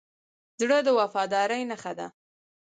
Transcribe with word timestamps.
زړه 0.61 0.77
د 0.83 0.87
وفادارۍ 0.99 1.61
نښه 1.71 1.93
ده. 1.99 2.07